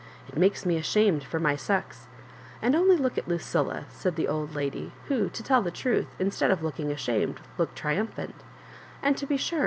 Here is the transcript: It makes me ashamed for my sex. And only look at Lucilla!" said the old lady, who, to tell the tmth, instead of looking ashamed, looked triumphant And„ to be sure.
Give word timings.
It 0.27 0.35
makes 0.35 0.65
me 0.65 0.77
ashamed 0.77 1.23
for 1.23 1.39
my 1.39 1.55
sex. 1.55 2.07
And 2.59 2.75
only 2.75 2.97
look 2.97 3.19
at 3.19 3.27
Lucilla!" 3.27 3.85
said 3.91 4.15
the 4.15 4.27
old 4.27 4.55
lady, 4.55 4.93
who, 5.09 5.29
to 5.29 5.43
tell 5.43 5.61
the 5.61 5.71
tmth, 5.71 6.07
instead 6.17 6.49
of 6.49 6.63
looking 6.63 6.89
ashamed, 6.91 7.39
looked 7.59 7.75
triumphant 7.77 8.33
And„ 9.03 9.15
to 9.15 9.27
be 9.27 9.37
sure. 9.37 9.59